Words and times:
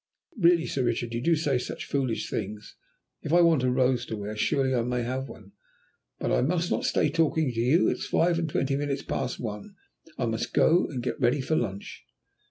"Really, 0.35 0.65
Sir 0.65 0.83
Richard, 0.83 1.13
you 1.13 1.21
do 1.21 1.35
say 1.35 1.59
such 1.59 1.85
foolish 1.85 2.27
things. 2.27 2.75
If 3.21 3.31
I 3.31 3.41
want 3.41 3.61
a 3.61 3.69
rose 3.69 4.03
to 4.07 4.17
wear 4.17 4.35
surely 4.35 4.73
I 4.73 4.81
may 4.81 5.03
have 5.03 5.29
one. 5.29 5.51
But 6.17 6.31
I 6.31 6.41
must 6.41 6.71
not 6.71 6.85
stay 6.85 7.07
talking 7.07 7.53
to 7.53 7.59
you, 7.59 7.87
it's 7.87 8.07
five 8.07 8.39
and 8.39 8.49
twenty 8.49 8.75
minutes 8.75 9.03
past 9.03 9.39
one. 9.39 9.75
I 10.17 10.25
must 10.25 10.55
go 10.55 10.87
and 10.87 11.03
get 11.03 11.19
ready 11.21 11.39
for 11.39 11.55
lunch." 11.55 12.03